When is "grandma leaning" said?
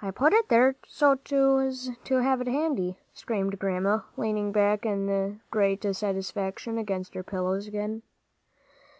3.58-4.52